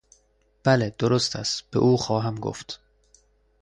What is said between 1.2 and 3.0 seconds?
است، به او خواهم گفت.